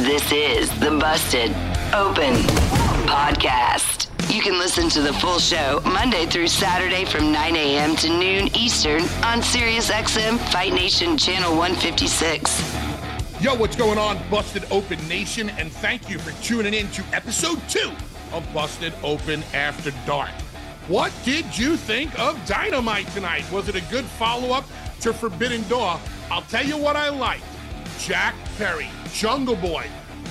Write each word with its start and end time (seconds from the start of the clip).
This 0.00 0.30
is 0.30 0.68
the 0.78 0.90
Busted 0.90 1.52
Open 1.94 2.34
Podcast. 3.06 4.10
You 4.32 4.42
can 4.42 4.58
listen 4.58 4.90
to 4.90 5.00
the 5.00 5.12
full 5.14 5.38
show 5.38 5.80
Monday 5.86 6.26
through 6.26 6.48
Saturday 6.48 7.06
from 7.06 7.32
9 7.32 7.56
a.m. 7.56 7.96
to 7.96 8.08
noon 8.10 8.54
Eastern 8.54 9.00
on 9.24 9.40
SiriusXM 9.40 10.38
Fight 10.52 10.74
Nation 10.74 11.16
Channel 11.16 11.56
156. 11.56 12.76
Yo, 13.40 13.54
what's 13.54 13.74
going 13.74 13.96
on, 13.96 14.18
Busted 14.30 14.66
Open 14.70 14.98
Nation? 15.08 15.48
And 15.50 15.72
thank 15.72 16.10
you 16.10 16.18
for 16.18 16.30
tuning 16.44 16.74
in 16.74 16.90
to 16.90 17.02
episode 17.14 17.66
two 17.66 17.90
of 18.32 18.46
Busted 18.52 18.92
Open 19.02 19.42
After 19.54 19.92
Dark. 20.04 20.32
What 20.88 21.10
did 21.24 21.56
you 21.56 21.78
think 21.78 22.16
of 22.18 22.38
Dynamite 22.46 23.08
tonight? 23.08 23.50
Was 23.50 23.68
it 23.68 23.76
a 23.76 23.90
good 23.90 24.04
follow 24.04 24.52
up 24.52 24.66
to 25.00 25.14
Forbidden 25.14 25.66
Door? 25.68 25.98
I'll 26.30 26.42
tell 26.42 26.66
you 26.66 26.76
what 26.76 26.96
I 26.96 27.08
liked. 27.08 27.44
Jack 27.98 28.34
Perry, 28.58 28.90
Jungle 29.16 29.56
Boy, 29.56 29.86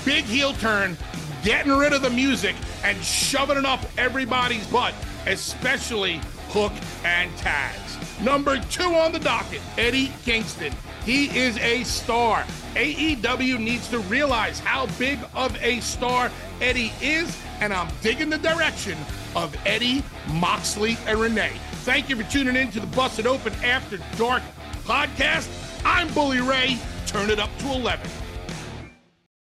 big 0.06 0.26
heel 0.26 0.54
turn, 0.54 0.96
getting 1.44 1.72
rid 1.72 1.92
of 1.92 2.04
the 2.04 2.10
music 2.12 2.56
and 2.84 2.96
shoving 3.04 3.58
it 3.58 3.66
up 3.66 3.80
everybody's 3.98 4.68
butt, 4.68 4.94
especially 5.26 6.22
Hook 6.50 6.72
and 7.04 7.32
Taz. 7.34 8.24
Number 8.24 8.60
two 8.60 8.84
on 8.84 9.12
the 9.12 9.18
docket, 9.18 9.62
Eddie 9.80 10.12
Kingston. 10.24 10.72
He 11.04 11.36
is 11.36 11.58
a 11.58 11.84
star. 11.84 12.44
AEW 12.76 13.60
needs 13.60 13.88
to 13.90 13.98
realize 14.02 14.60
how 14.60 14.86
big 15.00 15.18
of 15.34 15.58
a 15.64 15.80
star 15.80 16.30
Eddie 16.62 16.94
is, 17.02 17.36
and 17.62 17.74
I'm 17.74 17.92
digging 18.04 18.30
the 18.30 18.38
direction 18.38 19.00
of 19.36 19.56
Eddie, 19.66 20.04
Moxley, 20.34 20.96
and 21.08 21.20
Renee. 21.20 21.54
Thank 21.86 22.08
you 22.08 22.16
for 22.16 22.32
tuning 22.32 22.56
in 22.56 22.70
to 22.72 22.80
the 22.80 22.88
Busted 22.88 23.26
Open 23.26 23.54
After 23.64 23.98
Dark 24.16 24.44
podcast. 24.84 25.50
I'm 25.84 26.14
Bully 26.14 26.42
Ray 26.42 26.78
turn 27.08 27.30
it 27.30 27.40
up 27.40 27.56
to 27.60 27.72
11. 27.72 28.25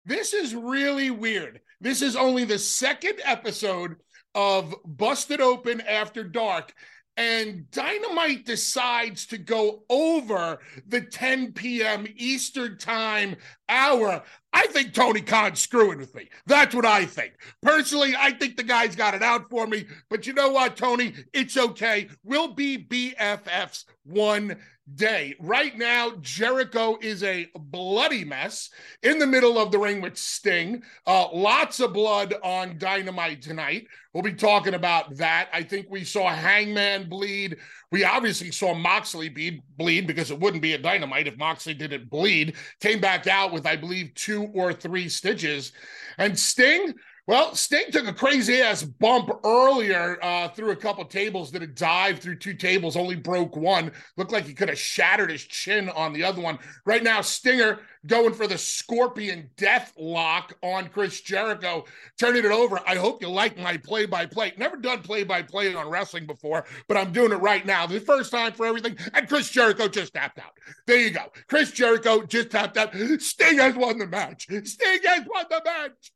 This 0.05 0.33
is 0.33 0.55
really 0.55 1.11
weird. 1.11 1.61
This 1.81 2.03
is 2.03 2.17
only 2.17 2.45
the 2.45 2.59
second 2.59 3.21
episode 3.25 3.97
of 4.35 4.75
Busted 4.85 5.41
Open 5.41 5.81
After 5.83 6.25
Dark, 6.25 6.73
and 7.17 7.71
Dynamite 7.71 8.47
decides 8.47 9.27
to 9.27 9.39
go 9.39 9.83
over 9.91 10.61
the 10.87 11.03
10 11.03 11.53
p.m. 11.53 12.07
Eastern 12.17 12.79
Time 12.79 13.37
hour. 13.71 14.23
I 14.53 14.67
think 14.67 14.93
Tony 14.93 15.21
Khan's 15.21 15.61
screwing 15.61 15.99
with 15.99 16.15
me. 16.15 16.29
That's 16.47 16.75
what 16.75 16.85
I 16.85 17.07
think. 17.07 17.35
Personally, 17.63 18.15
I 18.19 18.33
think 18.33 18.57
the 18.57 18.65
guy's 18.65 18.97
got 18.97 19.15
it 19.15 19.23
out 19.23 19.49
for 19.49 19.67
me. 19.67 19.87
But 20.09 20.27
you 20.27 20.33
know 20.33 20.51
what, 20.51 20.77
Tony? 20.77 21.15
It's 21.33 21.57
okay. 21.57 22.09
We'll 22.25 22.53
be 22.53 22.77
BFFs 22.77 23.85
one 24.05 24.57
day. 24.95 25.37
Right 25.39 25.77
now, 25.77 26.13
Jericho 26.21 26.99
is 27.01 27.23
a 27.23 27.49
bloody 27.55 28.25
mess 28.25 28.71
in 29.03 29.19
the 29.19 29.27
middle 29.27 29.59
of 29.59 29.71
the 29.71 29.79
ring 29.79 30.01
with 30.01 30.17
Sting. 30.17 30.83
Uh, 31.07 31.29
lots 31.33 31.81
of 31.81 31.93
blood 31.93 32.35
on 32.43 32.79
Dynamite 32.79 33.43
tonight. 33.43 33.87
We'll 34.13 34.23
be 34.23 34.33
talking 34.33 34.75
about 34.75 35.17
that. 35.17 35.49
I 35.53 35.63
think 35.63 35.87
we 35.89 36.05
saw 36.05 36.29
Hangman 36.29 37.09
bleed. 37.09 37.59
We 37.91 38.05
obviously 38.05 38.53
saw 38.53 38.75
Moxley 38.75 39.29
bleed, 39.29 39.63
bleed 39.77 40.07
because 40.07 40.31
it 40.31 40.39
wouldn't 40.39 40.63
be 40.63 40.75
a 40.75 40.79
Dynamite 40.79 41.27
if 41.27 41.37
Moxley 41.37 41.75
didn't 41.75 42.09
bleed. 42.09 42.55
Came 42.81 43.01
back 43.01 43.27
out 43.27 43.53
with, 43.53 43.67
I 43.67 43.77
believe, 43.77 44.15
two 44.15 44.45
or 44.55 44.73
three 44.73 45.09
stitches. 45.09 45.73
And 46.17 46.39
Sting, 46.39 46.95
well, 47.27 47.55
Sting 47.55 47.91
took 47.91 48.07
a 48.07 48.13
crazy 48.13 48.61
ass 48.61 48.83
bump 48.83 49.31
earlier 49.45 50.19
uh, 50.23 50.49
through 50.51 50.71
a 50.71 50.77
couple 50.77 51.05
tables, 51.05 51.51
did 51.51 51.63
a 51.63 51.67
dive 51.67 52.21
through 52.21 52.37
two 52.37 52.55
tables, 52.55 52.97
only 52.97 53.17
broke 53.17 53.57
one. 53.57 53.91
Looked 54.17 54.33
like 54.33 54.47
he 54.47 54.55
could 54.55 54.69
have 54.69 54.79
shattered 54.79 55.31
his 55.31 55.45
chin 55.45 55.89
on 55.89 56.13
the 56.13 56.23
other 56.23 56.41
one. 56.41 56.59
Right 56.85 57.03
now, 57.03 57.21
Stinger 57.21 57.81
going 58.07 58.33
for 58.33 58.47
the 58.47 58.57
scorpion 58.57 59.51
death 59.57 59.93
lock 59.99 60.55
on 60.63 60.89
Chris 60.89 61.21
Jericho, 61.21 61.85
turning 62.19 62.45
it 62.45 62.51
over. 62.51 62.81
I 62.87 62.97
hope 62.97 63.21
you 63.21 63.29
like 63.29 63.59
my 63.59 63.77
play 63.77 64.07
by 64.07 64.27
play. 64.27 64.53
Never 64.57 64.77
done 64.77 65.03
play 65.03 65.25
by 65.25 65.43
play 65.43 65.75
on 65.75 65.89
wrestling 65.89 66.27
before, 66.27 66.65
but 66.89 66.97
I'm 66.97 67.13
doing 67.13 67.33
it 67.33 67.37
right 67.37 67.65
now. 67.65 67.87
The 67.87 68.01
first 68.01 68.31
time 68.31 68.53
for 68.53 68.67
everything. 68.67 68.97
And 69.15 69.29
Chris 69.29 69.51
Jericho 69.51 69.89
just 69.89 70.15
tapped 70.15 70.39
out. 70.39 70.59
There 70.87 70.99
you 70.99 71.11
go. 71.11 71.27
Chris 71.49 71.71
Jericho 71.73 72.23
just 72.23 72.51
tapped 72.51 72.77
out. 72.77 72.95
Sting 73.19 73.59
has 73.59 73.75
won 73.75 73.99
the 73.99 74.07
match. 74.07 74.47
Sting 74.65 75.01
has 75.05 75.27
won 75.27 75.45
the 75.51 75.63
match. 75.65 76.13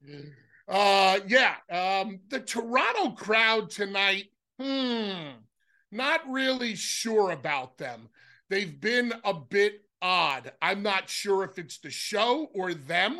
Uh, 0.66 1.20
yeah. 1.26 1.54
Um, 1.70 2.20
the 2.30 2.40
Toronto 2.40 3.10
crowd 3.10 3.70
tonight, 3.70 4.30
hmm, 4.58 5.32
not 5.92 6.20
really 6.28 6.74
sure 6.74 7.30
about 7.30 7.76
them. 7.76 8.08
They've 8.48 8.80
been 8.80 9.12
a 9.24 9.34
bit 9.34 9.83
odd. 10.04 10.52
I'm 10.60 10.82
not 10.82 11.08
sure 11.08 11.42
if 11.44 11.58
it's 11.58 11.78
the 11.78 11.90
show 11.90 12.50
or 12.54 12.74
them. 12.74 13.18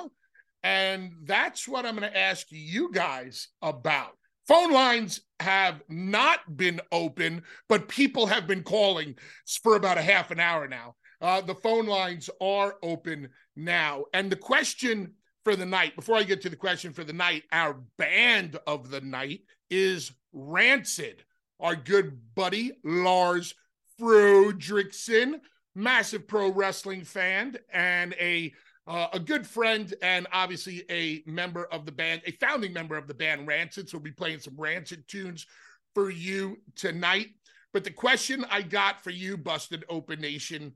And 0.62 1.12
that's 1.24 1.66
what 1.66 1.84
I'm 1.84 1.96
going 1.96 2.10
to 2.10 2.18
ask 2.18 2.46
you 2.50 2.92
guys 2.92 3.48
about. 3.62 4.12
Phone 4.46 4.70
lines 4.70 5.22
have 5.40 5.82
not 5.88 6.40
been 6.56 6.80
open, 6.92 7.42
but 7.68 7.88
people 7.88 8.26
have 8.26 8.46
been 8.46 8.62
calling 8.62 9.16
for 9.62 9.76
about 9.76 9.98
a 9.98 10.02
half 10.02 10.30
an 10.30 10.38
hour 10.38 10.68
now. 10.68 10.94
Uh, 11.22 11.40
the 11.40 11.54
phone 11.54 11.86
lines 11.86 12.28
are 12.40 12.76
open 12.82 13.30
now. 13.56 14.04
And 14.12 14.30
the 14.30 14.36
question 14.36 15.14
for 15.42 15.56
the 15.56 15.66
night, 15.66 15.96
before 15.96 16.16
I 16.16 16.22
get 16.22 16.42
to 16.42 16.50
the 16.50 16.56
question 16.56 16.92
for 16.92 17.04
the 17.04 17.14
night, 17.14 17.44
our 17.50 17.80
band 17.96 18.58
of 18.66 18.90
the 18.90 19.00
night 19.00 19.40
is 19.70 20.12
Rancid. 20.34 21.24
Our 21.60 21.76
good 21.76 22.34
buddy 22.34 22.72
Lars 22.84 23.54
Frederiksen, 23.98 25.40
massive 25.74 26.26
pro 26.26 26.50
wrestling 26.50 27.04
fan 27.04 27.56
and 27.72 28.14
a 28.14 28.52
uh, 28.86 29.08
a 29.14 29.18
good 29.18 29.46
friend 29.46 29.94
and 30.02 30.26
obviously 30.30 30.84
a 30.90 31.22
member 31.26 31.64
of 31.72 31.86
the 31.86 31.92
band, 31.92 32.20
a 32.26 32.32
founding 32.32 32.72
member 32.72 32.96
of 32.96 33.06
the 33.06 33.14
band 33.14 33.46
Rancid. 33.46 33.88
So 33.88 33.96
we'll 33.96 34.04
be 34.04 34.10
playing 34.10 34.40
some 34.40 34.54
Rancid 34.58 35.08
tunes 35.08 35.46
for 35.94 36.10
you 36.10 36.58
tonight. 36.76 37.28
But 37.72 37.84
the 37.84 37.90
question 37.90 38.44
I 38.50 38.62
got 38.62 39.02
for 39.02 39.10
you, 39.10 39.36
Busted 39.36 39.84
Open 39.88 40.20
Nation, 40.20 40.74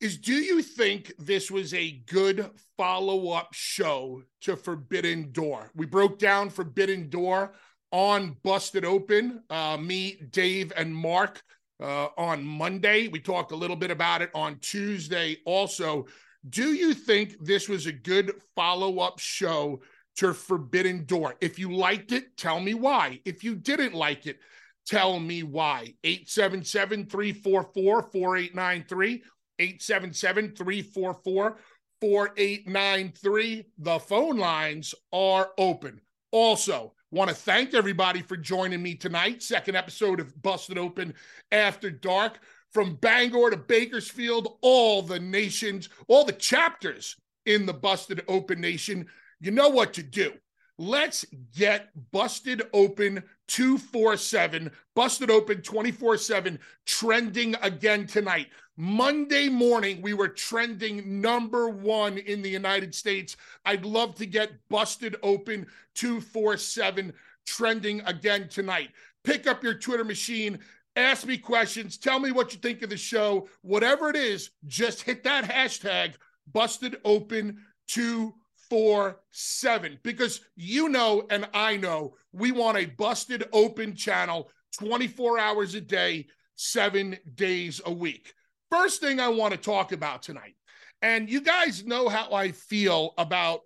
is 0.00 0.18
do 0.18 0.34
you 0.34 0.62
think 0.62 1.12
this 1.18 1.48
was 1.48 1.72
a 1.72 2.02
good 2.08 2.50
follow-up 2.76 3.50
show 3.52 4.22
to 4.40 4.56
Forbidden 4.56 5.30
Door? 5.30 5.70
We 5.76 5.86
broke 5.86 6.18
down 6.18 6.50
Forbidden 6.50 7.08
Door 7.08 7.52
on 7.92 8.36
Busted 8.42 8.84
Open. 8.84 9.44
Uh, 9.48 9.76
me, 9.76 10.20
Dave, 10.30 10.72
and 10.76 10.94
Mark 10.94 11.40
uh, 11.82 12.08
on 12.16 12.44
Monday. 12.44 13.08
We 13.08 13.20
talked 13.20 13.52
a 13.52 13.56
little 13.56 13.76
bit 13.76 13.90
about 13.90 14.22
it 14.22 14.30
on 14.34 14.58
Tuesday 14.60 15.38
also. 15.44 16.06
Do 16.48 16.72
you 16.72 16.94
think 16.94 17.36
this 17.40 17.68
was 17.68 17.86
a 17.86 17.92
good 17.92 18.32
follow-up 18.56 19.18
show 19.18 19.82
to 20.16 20.32
Forbidden 20.32 21.04
Door? 21.04 21.36
If 21.40 21.58
you 21.58 21.74
liked 21.74 22.12
it, 22.12 22.36
tell 22.36 22.60
me 22.60 22.74
why. 22.74 23.20
If 23.24 23.44
you 23.44 23.54
didn't 23.54 23.94
like 23.94 24.26
it, 24.26 24.38
tell 24.86 25.20
me 25.20 25.42
why. 25.42 25.94
877 26.04 27.06
344 27.06 28.02
4893. 28.02 29.22
877 29.58 30.56
344 30.56 31.58
4893. 32.00 33.64
The 33.78 33.98
phone 34.00 34.36
lines 34.38 34.94
are 35.12 35.50
open. 35.58 36.00
Also, 36.32 36.94
want 37.12 37.28
to 37.28 37.36
thank 37.36 37.74
everybody 37.74 38.22
for 38.22 38.36
joining 38.38 38.82
me 38.82 38.94
tonight. 38.94 39.42
Second 39.42 39.76
episode 39.76 40.18
of 40.18 40.42
Busted 40.42 40.78
Open 40.78 41.14
After 41.52 41.90
Dark. 41.90 42.40
From 42.72 42.94
Bangor 42.96 43.50
to 43.50 43.58
Bakersfield, 43.58 44.56
all 44.62 45.02
the 45.02 45.20
nations, 45.20 45.90
all 46.08 46.24
the 46.24 46.32
chapters 46.32 47.16
in 47.44 47.66
the 47.66 47.74
Busted 47.74 48.22
Open 48.28 48.62
Nation, 48.62 49.06
you 49.40 49.50
know 49.50 49.68
what 49.68 49.92
to 49.92 50.02
do. 50.02 50.32
Let's 50.78 51.26
get 51.54 51.90
Busted 52.12 52.62
Open 52.72 53.22
247, 53.48 54.70
Busted 54.96 55.30
Open 55.30 55.60
24 55.60 56.16
7, 56.16 56.58
trending 56.86 57.54
again 57.60 58.06
tonight. 58.06 58.46
Monday 58.76 59.48
morning, 59.50 60.00
we 60.00 60.14
were 60.14 60.28
trending 60.28 61.20
number 61.20 61.68
one 61.68 62.16
in 62.16 62.40
the 62.40 62.48
United 62.48 62.94
States. 62.94 63.36
I'd 63.66 63.84
love 63.84 64.14
to 64.14 64.24
get 64.24 64.52
Busted 64.70 65.16
Open 65.22 65.66
247 65.94 67.12
trending 67.46 68.00
again 68.02 68.48
tonight. 68.48 68.88
Pick 69.24 69.46
up 69.46 69.62
your 69.62 69.74
Twitter 69.74 70.04
machine, 70.04 70.58
ask 70.96 71.26
me 71.26 71.36
questions, 71.36 71.98
tell 71.98 72.18
me 72.18 72.32
what 72.32 72.54
you 72.54 72.60
think 72.60 72.80
of 72.80 72.88
the 72.88 72.96
show. 72.96 73.46
Whatever 73.60 74.08
it 74.08 74.16
is, 74.16 74.52
just 74.66 75.02
hit 75.02 75.22
that 75.24 75.44
hashtag 75.44 76.14
Busted 76.50 76.96
Open 77.04 77.58
247 77.88 79.98
because 80.02 80.40
you 80.56 80.88
know 80.88 81.26
and 81.28 81.46
I 81.52 81.76
know 81.76 82.14
we 82.32 82.52
want 82.52 82.78
a 82.78 82.86
busted 82.86 83.44
open 83.52 83.94
channel 83.94 84.50
24 84.78 85.38
hours 85.38 85.74
a 85.74 85.80
day, 85.82 86.28
seven 86.56 87.18
days 87.34 87.82
a 87.84 87.92
week. 87.92 88.32
First 88.72 89.02
thing 89.02 89.20
I 89.20 89.28
want 89.28 89.52
to 89.52 89.60
talk 89.60 89.92
about 89.92 90.22
tonight, 90.22 90.54
and 91.02 91.28
you 91.28 91.42
guys 91.42 91.84
know 91.84 92.08
how 92.08 92.32
I 92.32 92.52
feel 92.52 93.12
about 93.18 93.60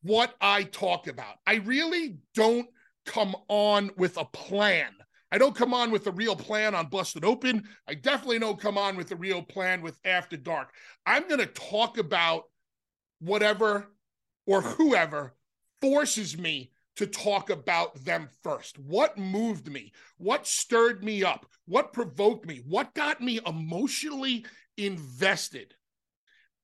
what 0.00 0.34
I 0.40 0.62
talk 0.62 1.06
about. 1.06 1.34
I 1.46 1.56
really 1.56 2.16
don't 2.34 2.66
come 3.04 3.36
on 3.48 3.90
with 3.98 4.16
a 4.16 4.24
plan. 4.24 4.88
I 5.30 5.36
don't 5.36 5.54
come 5.54 5.74
on 5.74 5.90
with 5.90 6.06
a 6.06 6.12
real 6.12 6.34
plan 6.34 6.74
on 6.74 6.86
Busted 6.86 7.26
Open. 7.26 7.64
I 7.86 7.92
definitely 7.92 8.38
don't 8.38 8.58
come 8.58 8.78
on 8.78 8.96
with 8.96 9.12
a 9.12 9.16
real 9.16 9.42
plan 9.42 9.82
with 9.82 9.98
After 10.02 10.38
Dark. 10.38 10.72
I'm 11.04 11.28
going 11.28 11.40
to 11.40 11.46
talk 11.46 11.98
about 11.98 12.44
whatever 13.18 13.92
or 14.46 14.62
whoever 14.62 15.34
forces 15.82 16.38
me 16.38 16.70
to 16.96 17.06
talk 17.06 17.50
about 17.50 18.04
them 18.04 18.28
first. 18.42 18.78
What 18.78 19.18
moved 19.18 19.70
me? 19.70 19.92
What 20.18 20.46
stirred 20.46 21.04
me 21.04 21.24
up? 21.24 21.46
What 21.66 21.92
provoked 21.92 22.46
me? 22.46 22.62
What 22.66 22.94
got 22.94 23.20
me 23.20 23.40
emotionally 23.46 24.46
invested? 24.76 25.74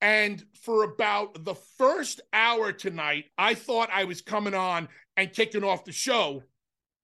And 0.01 0.43
for 0.63 0.83
about 0.85 1.45
the 1.45 1.55
first 1.55 2.21
hour 2.33 2.73
tonight, 2.73 3.27
I 3.39 3.55
thought 3.55 3.91
I 3.93 4.05
was 4.05 4.21
coming 4.21 4.55
on 4.55 4.89
and 5.17 5.33
kicking 5.33 5.65
off 5.65 5.85
the 5.85 5.93
show 5.93 6.43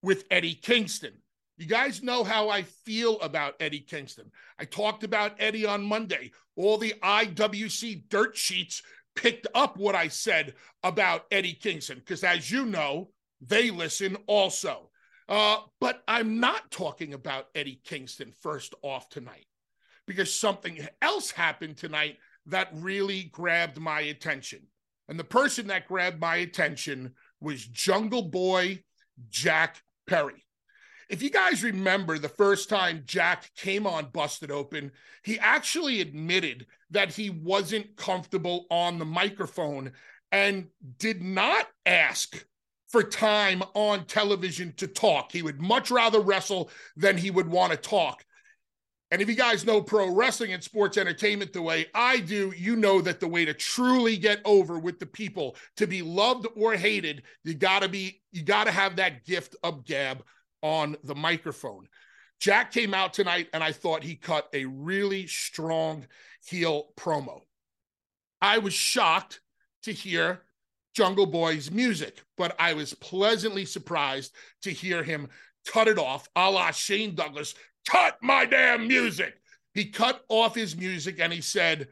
with 0.02 0.24
Eddie 0.30 0.54
Kingston. 0.54 1.12
You 1.58 1.66
guys 1.66 2.02
know 2.02 2.24
how 2.24 2.48
I 2.48 2.62
feel 2.62 3.20
about 3.20 3.54
Eddie 3.60 3.80
Kingston. 3.80 4.30
I 4.58 4.64
talked 4.64 5.04
about 5.04 5.36
Eddie 5.38 5.66
on 5.66 5.82
Monday. 5.82 6.32
All 6.56 6.78
the 6.78 6.94
IWC 7.02 8.08
dirt 8.08 8.36
sheets 8.36 8.82
picked 9.14 9.48
up 9.54 9.76
what 9.76 9.94
I 9.94 10.08
said 10.08 10.54
about 10.82 11.26
Eddie 11.30 11.58
Kingston, 11.60 11.98
because 11.98 12.22
as 12.22 12.50
you 12.50 12.64
know, 12.64 13.10
they 13.40 13.70
listen 13.70 14.16
also. 14.26 14.90
Uh, 15.28 15.58
but 15.80 16.02
I'm 16.08 16.40
not 16.40 16.70
talking 16.70 17.12
about 17.12 17.48
Eddie 17.54 17.80
Kingston 17.84 18.32
first 18.40 18.74
off 18.82 19.08
tonight, 19.08 19.46
because 20.06 20.32
something 20.32 20.86
else 21.02 21.30
happened 21.30 21.76
tonight 21.76 22.16
that 22.46 22.68
really 22.72 23.24
grabbed 23.24 23.78
my 23.78 24.00
attention. 24.00 24.60
And 25.08 25.18
the 25.18 25.24
person 25.24 25.66
that 25.66 25.86
grabbed 25.86 26.20
my 26.20 26.36
attention 26.36 27.14
was 27.40 27.64
Jungle 27.64 28.22
Boy 28.22 28.84
Jack 29.28 29.82
Perry. 30.06 30.44
If 31.08 31.22
you 31.22 31.30
guys 31.30 31.62
remember 31.62 32.18
the 32.18 32.28
first 32.28 32.68
time 32.68 33.02
Jack 33.06 33.50
came 33.56 33.86
on 33.86 34.10
Busted 34.12 34.50
Open, 34.50 34.92
he 35.22 35.38
actually 35.38 36.00
admitted 36.00 36.66
that 36.90 37.14
he 37.14 37.30
wasn't 37.30 37.96
comfortable 37.96 38.66
on 38.70 38.98
the 38.98 39.06
microphone 39.06 39.92
and 40.32 40.68
did 40.98 41.22
not 41.22 41.66
ask 41.86 42.44
for 42.88 43.02
time 43.02 43.62
on 43.74 44.04
television 44.06 44.72
to 44.78 44.86
talk. 44.86 45.32
He 45.32 45.42
would 45.42 45.60
much 45.60 45.90
rather 45.90 46.20
wrestle 46.20 46.70
than 46.96 47.16
he 47.18 47.30
would 47.30 47.48
want 47.48 47.72
to 47.72 47.78
talk. 47.78 48.24
And 49.10 49.22
if 49.22 49.28
you 49.28 49.34
guys 49.34 49.64
know 49.64 49.80
pro 49.80 50.12
wrestling 50.12 50.52
and 50.52 50.62
sports 50.62 50.98
entertainment 50.98 51.52
the 51.52 51.62
way 51.62 51.86
I 51.94 52.18
do, 52.18 52.52
you 52.56 52.76
know 52.76 53.00
that 53.00 53.20
the 53.20 53.28
way 53.28 53.46
to 53.46 53.54
truly 53.54 54.18
get 54.18 54.40
over 54.44 54.78
with 54.78 54.98
the 54.98 55.06
people, 55.06 55.56
to 55.76 55.86
be 55.86 56.02
loved 56.02 56.46
or 56.56 56.74
hated, 56.74 57.22
you 57.42 57.54
got 57.54 57.82
to 57.82 57.88
be 57.88 58.20
you 58.32 58.42
got 58.42 58.64
to 58.64 58.70
have 58.70 58.96
that 58.96 59.24
gift 59.24 59.56
of 59.62 59.84
gab 59.86 60.22
on 60.62 60.96
the 61.04 61.14
microphone. 61.14 61.88
Jack 62.38 62.70
came 62.70 62.92
out 62.92 63.14
tonight 63.14 63.48
and 63.52 63.64
I 63.64 63.72
thought 63.72 64.04
he 64.04 64.14
cut 64.14 64.48
a 64.52 64.66
really 64.66 65.26
strong 65.26 66.06
heel 66.44 66.88
promo. 66.96 67.40
I 68.40 68.58
was 68.58 68.74
shocked 68.74 69.40
to 69.84 69.92
hear 69.92 70.42
Jungle 70.98 71.26
Boy's 71.26 71.70
music, 71.70 72.24
but 72.36 72.56
I 72.58 72.74
was 72.74 72.92
pleasantly 72.92 73.64
surprised 73.64 74.34
to 74.62 74.70
hear 74.70 75.04
him 75.04 75.28
cut 75.64 75.86
it 75.86 75.96
off 75.96 76.26
a 76.34 76.50
la 76.50 76.72
Shane 76.72 77.14
Douglas. 77.14 77.54
Cut 77.88 78.18
my 78.20 78.44
damn 78.44 78.88
music. 78.88 79.34
He 79.74 79.90
cut 79.90 80.24
off 80.28 80.56
his 80.56 80.76
music 80.76 81.20
and 81.20 81.32
he 81.32 81.40
said, 81.40 81.86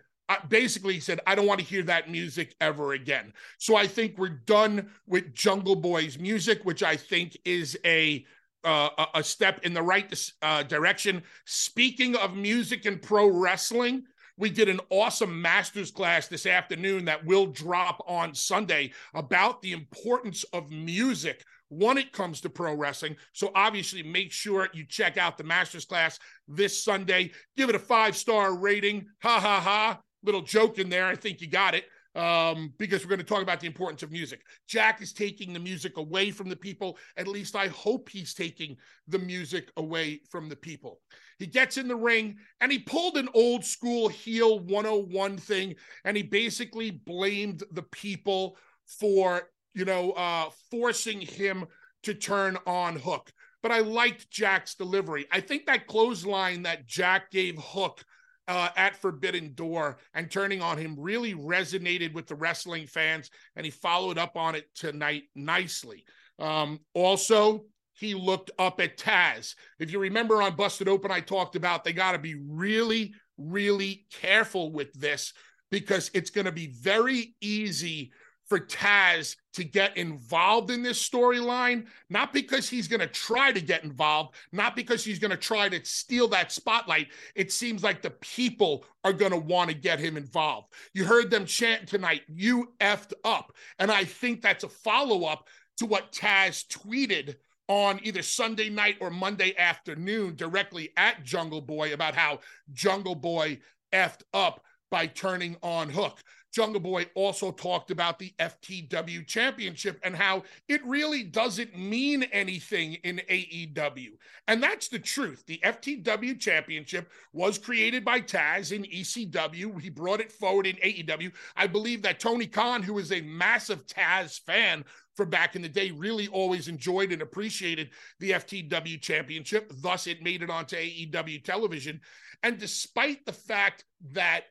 basically 0.48 0.94
he 0.94 0.98
said 0.98 1.20
i 1.24 1.36
don't 1.36 1.46
want 1.46 1.60
to 1.60 1.64
hear 1.64 1.84
that 1.84 2.10
music 2.10 2.52
ever 2.60 2.94
again 2.94 3.32
so 3.58 3.76
i 3.76 3.86
think 3.86 4.18
we're 4.18 4.28
done 4.28 4.90
with 5.06 5.32
jungle 5.32 5.76
boy's 5.76 6.18
music 6.18 6.64
which 6.64 6.82
i 6.82 6.96
think 6.96 7.38
is 7.44 7.78
a 7.84 8.26
uh, 8.64 9.06
a 9.14 9.22
step 9.22 9.60
in 9.62 9.72
the 9.72 9.82
right 9.82 10.12
uh, 10.42 10.64
direction. 10.64 11.22
Speaking 11.44 12.16
of 12.16 12.34
music 12.34 12.84
and 12.84 13.00
pro 13.00 13.28
wrestling, 13.28 14.02
we 14.36 14.50
did 14.50 14.68
an 14.68 14.80
awesome 14.90 15.40
master's 15.40 15.90
class 15.90 16.28
this 16.28 16.46
afternoon 16.46 17.04
that 17.06 17.24
will 17.24 17.46
drop 17.46 18.02
on 18.06 18.34
Sunday 18.34 18.92
about 19.14 19.62
the 19.62 19.72
importance 19.72 20.44
of 20.52 20.70
music 20.70 21.42
when 21.68 21.98
it 21.98 22.12
comes 22.12 22.40
to 22.40 22.50
pro 22.50 22.74
wrestling. 22.74 23.16
So 23.32 23.50
obviously, 23.54 24.02
make 24.02 24.32
sure 24.32 24.68
you 24.72 24.84
check 24.84 25.16
out 25.16 25.38
the 25.38 25.44
master's 25.44 25.84
class 25.84 26.18
this 26.46 26.82
Sunday. 26.82 27.32
Give 27.56 27.68
it 27.68 27.74
a 27.74 27.80
five 27.80 28.16
star 28.16 28.54
rating. 28.54 29.06
Ha 29.22 29.40
ha 29.40 29.60
ha. 29.60 30.00
Little 30.22 30.42
joke 30.42 30.78
in 30.78 30.88
there. 30.88 31.06
I 31.06 31.16
think 31.16 31.40
you 31.40 31.48
got 31.48 31.74
it 31.74 31.84
um, 32.16 32.72
because 32.78 33.04
we're 33.04 33.10
going 33.10 33.18
to 33.18 33.24
talk 33.24 33.42
about 33.42 33.60
the 33.60 33.66
importance 33.66 34.02
of 34.02 34.10
music. 34.10 34.40
Jack 34.66 35.02
is 35.02 35.12
taking 35.12 35.52
the 35.52 35.60
music 35.60 35.98
away 35.98 36.30
from 36.30 36.48
the 36.48 36.56
people. 36.56 36.98
At 37.16 37.28
least 37.28 37.54
I 37.54 37.68
hope 37.68 38.08
he's 38.08 38.34
taking 38.34 38.76
the 39.06 39.18
music 39.18 39.70
away 39.76 40.20
from 40.30 40.48
the 40.48 40.56
people. 40.56 41.00
He 41.38 41.46
gets 41.46 41.76
in 41.76 41.88
the 41.88 41.96
ring 41.96 42.36
and 42.60 42.72
he 42.72 42.78
pulled 42.78 43.16
an 43.16 43.28
old 43.34 43.64
school 43.64 44.08
heel 44.08 44.60
101 44.60 45.36
thing 45.38 45.74
and 46.04 46.16
he 46.16 46.22
basically 46.22 46.90
blamed 46.90 47.62
the 47.72 47.82
people 47.82 48.56
for, 48.86 49.42
you 49.74 49.84
know, 49.84 50.12
uh, 50.12 50.50
forcing 50.70 51.20
him 51.20 51.66
to 52.04 52.14
turn 52.14 52.56
on 52.66 52.96
Hook. 52.96 53.30
But 53.62 53.72
I 53.72 53.80
liked 53.80 54.30
Jack's 54.30 54.74
delivery. 54.74 55.26
I 55.30 55.40
think 55.40 55.66
that 55.66 55.86
clothesline 55.86 56.62
that 56.62 56.86
Jack 56.86 57.30
gave 57.30 57.56
Hook 57.58 58.04
uh, 58.48 58.68
at 58.76 58.96
Forbidden 58.96 59.54
Door 59.54 59.98
and 60.14 60.30
turning 60.30 60.62
on 60.62 60.78
him 60.78 60.96
really 60.98 61.34
resonated 61.34 62.14
with 62.14 62.26
the 62.26 62.36
wrestling 62.36 62.86
fans, 62.86 63.30
and 63.56 63.64
he 63.64 63.70
followed 63.70 64.18
up 64.18 64.36
on 64.36 64.54
it 64.54 64.66
tonight 64.74 65.24
nicely. 65.34 66.04
Um, 66.38 66.80
also, 66.94 67.64
he 67.96 68.14
looked 68.14 68.50
up 68.58 68.80
at 68.80 68.98
Taz. 68.98 69.54
If 69.78 69.90
you 69.90 69.98
remember 69.98 70.42
on 70.42 70.54
Busted 70.54 70.88
Open, 70.88 71.10
I 71.10 71.20
talked 71.20 71.56
about 71.56 71.82
they 71.82 71.92
got 71.92 72.12
to 72.12 72.18
be 72.18 72.34
really, 72.34 73.14
really 73.38 74.06
careful 74.12 74.70
with 74.70 74.92
this 74.92 75.32
because 75.70 76.10
it's 76.14 76.30
going 76.30 76.44
to 76.44 76.52
be 76.52 76.68
very 76.68 77.34
easy 77.40 78.12
for 78.46 78.60
Taz 78.60 79.36
to 79.54 79.64
get 79.64 79.96
involved 79.96 80.70
in 80.70 80.82
this 80.82 81.02
storyline, 81.06 81.86
not 82.08 82.32
because 82.32 82.68
he's 82.68 82.86
going 82.86 83.00
to 83.00 83.06
try 83.08 83.50
to 83.50 83.60
get 83.60 83.82
involved, 83.82 84.36
not 84.52 84.76
because 84.76 85.04
he's 85.04 85.18
going 85.18 85.32
to 85.32 85.36
try 85.36 85.68
to 85.68 85.84
steal 85.84 86.28
that 86.28 86.52
spotlight. 86.52 87.08
It 87.34 87.50
seems 87.50 87.82
like 87.82 88.02
the 88.02 88.10
people 88.10 88.84
are 89.02 89.12
going 89.12 89.32
to 89.32 89.38
want 89.38 89.70
to 89.70 89.76
get 89.76 89.98
him 89.98 90.16
involved. 90.16 90.72
You 90.94 91.04
heard 91.04 91.30
them 91.30 91.44
chant 91.44 91.88
tonight, 91.88 92.22
you 92.28 92.72
effed 92.78 93.14
up. 93.24 93.52
And 93.80 93.90
I 93.90 94.04
think 94.04 94.42
that's 94.42 94.64
a 94.64 94.68
follow 94.68 95.24
up 95.24 95.48
to 95.78 95.86
what 95.86 96.12
Taz 96.12 96.64
tweeted 96.66 97.34
on 97.68 98.00
either 98.02 98.22
Sunday 98.22 98.68
night 98.68 98.96
or 99.00 99.10
Monday 99.10 99.54
afternoon 99.56 100.36
directly 100.36 100.92
at 100.96 101.24
Jungle 101.24 101.60
Boy 101.60 101.92
about 101.92 102.14
how 102.14 102.40
Jungle 102.72 103.14
Boy 103.14 103.58
effed 103.92 104.22
up 104.32 104.62
by 104.90 105.06
turning 105.06 105.56
on 105.62 105.88
Hook. 105.88 106.22
Jungle 106.56 106.80
Boy 106.80 107.06
also 107.14 107.52
talked 107.52 107.90
about 107.90 108.18
the 108.18 108.32
FTW 108.38 109.26
championship 109.26 110.00
and 110.02 110.16
how 110.16 110.42
it 110.68 110.82
really 110.86 111.22
doesn't 111.22 111.76
mean 111.76 112.22
anything 112.32 112.94
in 113.04 113.20
AEW. 113.28 114.12
And 114.48 114.62
that's 114.62 114.88
the 114.88 114.98
truth. 114.98 115.44
The 115.46 115.60
FTW 115.62 116.40
championship 116.40 117.10
was 117.34 117.58
created 117.58 118.06
by 118.06 118.22
Taz 118.22 118.72
in 118.72 118.84
ECW. 118.84 119.78
He 119.78 119.90
brought 119.90 120.20
it 120.20 120.32
forward 120.32 120.66
in 120.66 120.76
AEW. 120.76 121.30
I 121.56 121.66
believe 121.66 122.00
that 122.02 122.20
Tony 122.20 122.46
Khan, 122.46 122.82
who 122.82 122.98
is 122.98 123.12
a 123.12 123.20
massive 123.20 123.86
Taz 123.86 124.40
fan, 124.40 124.82
from 125.16 125.30
back 125.30 125.56
in 125.56 125.62
the 125.62 125.68
day 125.68 125.90
really 125.90 126.28
always 126.28 126.68
enjoyed 126.68 127.12
and 127.12 127.22
appreciated 127.22 127.90
the 128.20 128.32
FTW 128.32 129.00
championship. 129.00 129.72
Thus, 129.76 130.06
it 130.06 130.22
made 130.22 130.42
it 130.42 130.50
onto 130.50 130.76
AEW 130.76 131.42
television. 131.42 132.00
And 132.42 132.58
despite 132.58 133.24
the 133.24 133.32
fact 133.32 133.84
that 134.12 134.44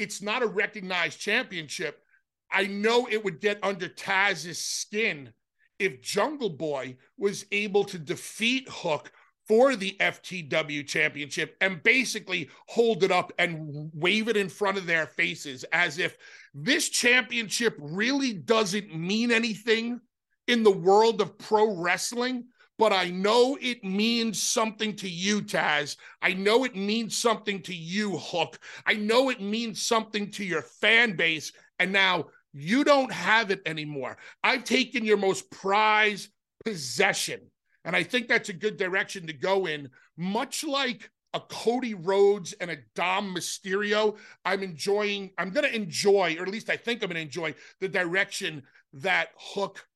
it's 0.00 0.22
not 0.22 0.42
a 0.42 0.46
recognized 0.46 1.20
championship. 1.20 2.02
I 2.50 2.66
know 2.66 3.06
it 3.06 3.22
would 3.22 3.38
get 3.38 3.62
under 3.62 3.86
Taz's 3.86 4.58
skin 4.58 5.34
if 5.78 6.00
Jungle 6.00 6.48
Boy 6.48 6.96
was 7.18 7.44
able 7.52 7.84
to 7.84 7.98
defeat 7.98 8.66
Hook 8.70 9.12
for 9.50 9.74
the 9.74 9.96
FTW 9.98 10.86
championship 10.86 11.56
and 11.60 11.82
basically 11.82 12.48
hold 12.68 13.02
it 13.02 13.10
up 13.10 13.32
and 13.36 13.90
wave 13.92 14.28
it 14.28 14.36
in 14.36 14.48
front 14.48 14.78
of 14.78 14.86
their 14.86 15.08
faces 15.08 15.64
as 15.72 15.98
if 15.98 16.16
this 16.54 16.88
championship 16.88 17.74
really 17.80 18.32
doesn't 18.32 18.94
mean 18.94 19.32
anything 19.32 20.00
in 20.46 20.62
the 20.62 20.70
world 20.70 21.20
of 21.20 21.36
pro 21.36 21.74
wrestling. 21.76 22.44
But 22.78 22.92
I 22.92 23.10
know 23.10 23.58
it 23.60 23.82
means 23.82 24.40
something 24.40 24.94
to 24.94 25.08
you, 25.08 25.42
Taz. 25.42 25.96
I 26.22 26.32
know 26.32 26.62
it 26.62 26.76
means 26.76 27.16
something 27.16 27.60
to 27.62 27.74
you, 27.74 28.18
Hook. 28.18 28.56
I 28.86 28.94
know 28.94 29.30
it 29.30 29.40
means 29.40 29.82
something 29.82 30.30
to 30.30 30.44
your 30.44 30.62
fan 30.62 31.16
base. 31.16 31.50
And 31.80 31.92
now 31.92 32.26
you 32.52 32.84
don't 32.84 33.12
have 33.12 33.50
it 33.50 33.62
anymore. 33.66 34.16
I've 34.44 34.62
taken 34.62 35.04
your 35.04 35.16
most 35.16 35.50
prized 35.50 36.30
possession. 36.64 37.49
And 37.84 37.96
I 37.96 38.02
think 38.02 38.28
that's 38.28 38.48
a 38.48 38.54
good 38.54 38.76
direction 38.76 39.26
to 39.26 39.32
go 39.32 39.66
in, 39.66 39.88
much 40.16 40.64
like 40.64 41.10
a 41.32 41.40
Cody 41.40 41.94
Rhodes 41.94 42.52
and 42.54 42.70
a 42.70 42.78
Dom 42.94 43.34
Mysterio. 43.34 44.16
I'm 44.44 44.62
enjoying, 44.62 45.30
I'm 45.38 45.50
going 45.50 45.66
to 45.66 45.74
enjoy, 45.74 46.36
or 46.38 46.42
at 46.42 46.48
least 46.48 46.70
I 46.70 46.76
think 46.76 47.02
I'm 47.02 47.08
going 47.08 47.16
to 47.16 47.22
enjoy 47.22 47.54
the 47.80 47.88
direction 47.88 48.62
that 48.94 49.28
Hook 49.38 49.86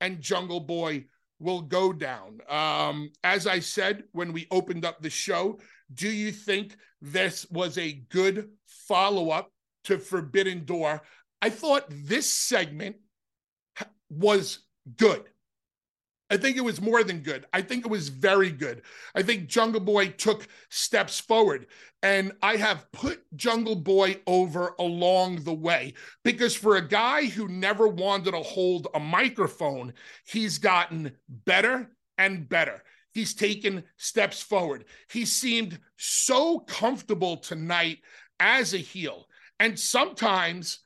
and 0.00 0.20
Jungle 0.20 0.60
Boy 0.60 1.06
will 1.38 1.60
go 1.60 1.92
down. 1.92 2.40
Um, 2.48 3.10
as 3.22 3.46
I 3.46 3.60
said 3.60 4.04
when 4.12 4.32
we 4.32 4.46
opened 4.50 4.84
up 4.84 5.00
the 5.00 5.10
show, 5.10 5.58
do 5.92 6.08
you 6.08 6.32
think 6.32 6.76
this 7.00 7.46
was 7.50 7.78
a 7.78 7.92
good 7.92 8.50
follow 8.66 9.30
up 9.30 9.52
to 9.84 9.98
Forbidden 9.98 10.64
Door? 10.64 11.02
I 11.40 11.50
thought 11.50 11.84
this 11.88 12.28
segment 12.28 12.96
was 14.10 14.60
good. 14.96 15.24
I 16.30 16.36
think 16.36 16.56
it 16.56 16.64
was 16.64 16.80
more 16.80 17.02
than 17.02 17.20
good. 17.20 17.46
I 17.54 17.62
think 17.62 17.86
it 17.86 17.90
was 17.90 18.08
very 18.08 18.50
good. 18.50 18.82
I 19.14 19.22
think 19.22 19.48
Jungle 19.48 19.80
Boy 19.80 20.08
took 20.08 20.46
steps 20.68 21.18
forward. 21.18 21.66
And 22.02 22.32
I 22.42 22.56
have 22.56 22.90
put 22.92 23.24
Jungle 23.34 23.76
Boy 23.76 24.20
over 24.26 24.74
along 24.78 25.44
the 25.44 25.54
way 25.54 25.94
because 26.24 26.54
for 26.54 26.76
a 26.76 26.86
guy 26.86 27.26
who 27.26 27.48
never 27.48 27.88
wanted 27.88 28.32
to 28.32 28.38
hold 28.38 28.88
a 28.94 29.00
microphone, 29.00 29.94
he's 30.26 30.58
gotten 30.58 31.12
better 31.28 31.90
and 32.18 32.48
better. 32.48 32.82
He's 33.12 33.34
taken 33.34 33.84
steps 33.96 34.42
forward. 34.42 34.84
He 35.10 35.24
seemed 35.24 35.80
so 35.96 36.60
comfortable 36.60 37.38
tonight 37.38 37.98
as 38.38 38.74
a 38.74 38.78
heel. 38.78 39.28
And 39.58 39.78
sometimes 39.78 40.80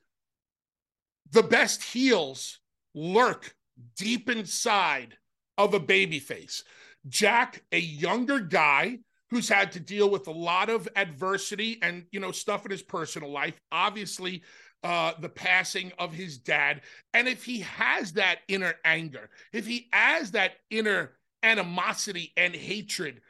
the 1.31 1.43
best 1.43 1.83
heels 1.83 2.59
lurk 2.95 3.55
deep 3.97 4.29
inside 4.29 5.17
of 5.63 5.73
a 5.73 5.79
baby 5.79 6.19
face. 6.19 6.63
Jack, 7.07 7.63
a 7.71 7.79
younger 7.79 8.39
guy 8.39 8.99
who's 9.29 9.49
had 9.49 9.71
to 9.71 9.79
deal 9.79 10.09
with 10.09 10.27
a 10.27 10.31
lot 10.31 10.69
of 10.69 10.87
adversity 10.95 11.79
and 11.81 12.05
you 12.11 12.19
know 12.19 12.31
stuff 12.31 12.65
in 12.65 12.71
his 12.71 12.83
personal 12.83 13.31
life. 13.31 13.59
Obviously, 13.71 14.43
uh, 14.83 15.13
the 15.19 15.29
passing 15.29 15.91
of 15.97 16.13
his 16.13 16.37
dad, 16.37 16.81
and 17.13 17.27
if 17.27 17.43
he 17.43 17.59
has 17.59 18.13
that 18.13 18.39
inner 18.47 18.75
anger, 18.85 19.29
if 19.51 19.65
he 19.65 19.87
has 19.91 20.31
that 20.31 20.53
inner 20.69 21.13
animosity 21.41 22.31
and 22.37 22.55
hatred, 22.55 23.21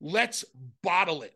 let's 0.00 0.44
bottle 0.82 1.22
it. 1.22 1.34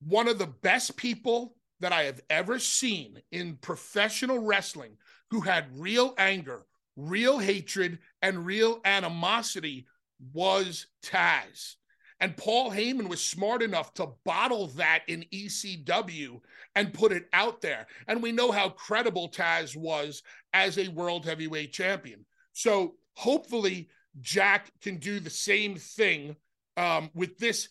One 0.00 0.28
of 0.28 0.38
the 0.38 0.46
best 0.46 0.96
people 0.96 1.56
that 1.80 1.92
I 1.92 2.04
have 2.04 2.20
ever 2.30 2.58
seen 2.58 3.20
in 3.32 3.56
professional 3.56 4.38
wrestling 4.38 4.96
who 5.30 5.40
had 5.40 5.78
real 5.78 6.14
anger, 6.18 6.64
real 6.96 7.38
hatred, 7.38 7.98
and 8.22 8.46
real 8.46 8.80
animosity 8.84 9.86
was 10.32 10.86
Taz. 11.02 11.74
And 12.20 12.36
Paul 12.36 12.70
Heyman 12.70 13.08
was 13.08 13.26
smart 13.26 13.60
enough 13.62 13.92
to 13.94 14.12
bottle 14.24 14.68
that 14.68 15.02
in 15.08 15.24
ECW 15.32 16.40
and 16.74 16.94
put 16.94 17.12
it 17.12 17.24
out 17.32 17.60
there. 17.60 17.86
And 18.06 18.22
we 18.22 18.32
know 18.32 18.50
how 18.50 18.70
credible 18.70 19.28
Taz 19.28 19.76
was 19.76 20.22
as 20.52 20.78
a 20.78 20.88
world 20.88 21.26
heavyweight 21.26 21.72
champion. 21.72 22.24
So 22.52 22.94
hopefully, 23.14 23.88
Jack 24.20 24.70
can 24.80 24.98
do 24.98 25.18
the 25.18 25.28
same 25.28 25.76
thing 25.76 26.36
um, 26.76 27.10
with 27.14 27.36
this 27.38 27.68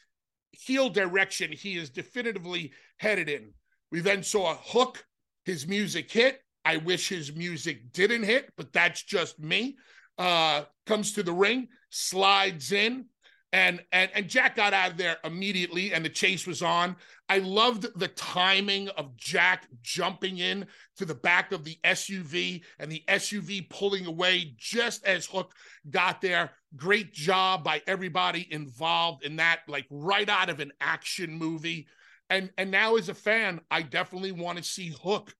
heel 0.51 0.89
direction 0.89 1.51
he 1.51 1.77
is 1.77 1.89
definitively 1.89 2.73
headed 2.97 3.29
in. 3.29 3.53
We 3.91 4.01
then 4.01 4.23
saw 4.23 4.55
Hook, 4.55 5.05
his 5.45 5.67
music 5.67 6.11
hit. 6.11 6.42
I 6.65 6.77
wish 6.77 7.09
his 7.09 7.35
music 7.35 7.91
didn't 7.91 8.23
hit, 8.23 8.51
but 8.55 8.71
that's 8.73 9.03
just 9.03 9.39
me. 9.39 9.77
Uh, 10.17 10.63
comes 10.85 11.13
to 11.13 11.23
the 11.23 11.33
ring, 11.33 11.67
slides 11.89 12.71
in, 12.71 13.05
and 13.53 13.83
and 13.91 14.09
and 14.15 14.27
Jack 14.27 14.55
got 14.55 14.73
out 14.73 14.91
of 14.91 14.97
there 14.97 15.17
immediately, 15.23 15.93
and 15.93 16.03
the 16.03 16.09
chase 16.09 16.47
was 16.47 16.61
on. 16.61 16.95
I 17.29 17.37
loved 17.37 17.87
the 17.95 18.07
timing 18.09 18.89
of 18.89 19.15
Jack 19.15 19.67
jumping 19.81 20.39
in 20.39 20.65
to 20.97 21.05
the 21.05 21.15
back 21.15 21.51
of 21.51 21.63
the 21.63 21.77
SUV 21.83 22.63
and 22.79 22.91
the 22.91 23.03
SUV 23.07 23.69
pulling 23.69 24.07
away 24.07 24.55
just 24.57 25.05
as 25.05 25.25
Hook 25.27 25.53
got 25.89 26.19
there. 26.19 26.51
Great 26.75 27.13
job 27.13 27.63
by 27.63 27.81
everybody 27.85 28.51
involved 28.51 29.23
in 29.23 29.35
that, 29.35 29.59
like 29.67 29.85
right 29.91 30.29
out 30.29 30.49
of 30.49 30.59
an 30.59 30.71
action 30.81 31.37
movie. 31.37 31.87
And 32.31 32.51
and 32.57 32.71
now 32.71 32.95
as 32.95 33.09
a 33.09 33.13
fan, 33.13 33.61
I 33.69 33.83
definitely 33.83 34.31
want 34.31 34.57
to 34.57 34.63
see 34.63 34.89
Hook 35.03 35.35